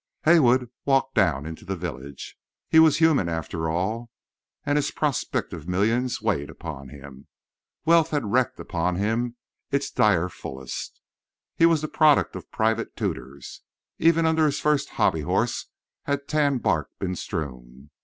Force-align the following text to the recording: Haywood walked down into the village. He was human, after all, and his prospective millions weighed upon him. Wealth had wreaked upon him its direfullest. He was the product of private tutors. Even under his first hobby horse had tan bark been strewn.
Haywood 0.23 0.71
walked 0.83 1.13
down 1.13 1.45
into 1.45 1.63
the 1.63 1.75
village. 1.75 2.35
He 2.67 2.79
was 2.79 2.97
human, 2.97 3.29
after 3.29 3.69
all, 3.69 4.09
and 4.65 4.75
his 4.79 4.89
prospective 4.89 5.67
millions 5.69 6.23
weighed 6.23 6.49
upon 6.49 6.89
him. 6.89 7.27
Wealth 7.85 8.09
had 8.09 8.31
wreaked 8.31 8.59
upon 8.59 8.95
him 8.95 9.35
its 9.69 9.91
direfullest. 9.91 10.99
He 11.55 11.67
was 11.67 11.81
the 11.81 11.87
product 11.87 12.35
of 12.35 12.51
private 12.51 12.95
tutors. 12.95 13.61
Even 13.99 14.25
under 14.25 14.47
his 14.47 14.59
first 14.59 14.89
hobby 14.89 15.21
horse 15.21 15.67
had 16.05 16.27
tan 16.27 16.57
bark 16.57 16.89
been 16.97 17.15
strewn. 17.15 17.91